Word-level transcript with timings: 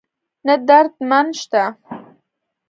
نه 0.47 0.55
درد 0.67 0.93
مان 1.09 1.27
شته 1.39 1.63